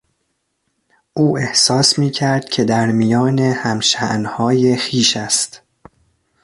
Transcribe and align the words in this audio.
او 1.13 1.37
احساس 1.37 1.99
میکرد 1.99 2.45
که 2.49 2.63
در 2.63 2.85
میان 2.91 3.39
همشانهای 3.39 4.77
خویش 4.77 5.17
است. 5.17 5.61